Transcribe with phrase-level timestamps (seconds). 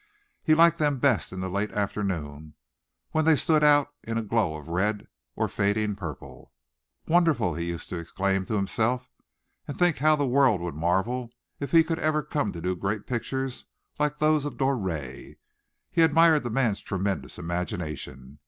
[0.41, 2.55] He liked them best in the late afternoon
[3.11, 6.51] when they stood out in a glow of red or fading purple.
[7.07, 9.11] "Wonderful," he used to exclaim to himself,
[9.67, 11.29] and think how the world would marvel
[11.59, 13.65] if he could ever come to do great pictures
[13.99, 15.35] like those of Doré.
[15.91, 18.39] He admired the man's tremendous imagination.